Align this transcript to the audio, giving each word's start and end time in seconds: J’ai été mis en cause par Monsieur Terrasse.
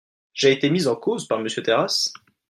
J’ai 0.33 0.51
été 0.53 0.71
mis 0.71 0.87
en 0.87 0.95
cause 0.95 1.27
par 1.27 1.39
Monsieur 1.41 1.61
Terrasse. 1.61 2.11